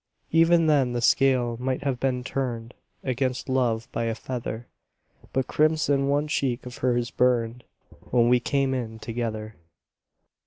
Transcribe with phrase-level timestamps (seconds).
[0.01, 4.65] ŌĆØ Even then the scale might have been turned Against love by a feather,
[5.31, 7.63] ŌĆöBut crimson one cheek of hers burned
[8.09, 9.57] When we came in together.